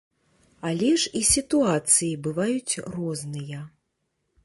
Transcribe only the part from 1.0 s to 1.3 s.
ж і